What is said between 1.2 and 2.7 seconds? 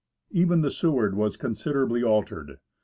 considerably altered.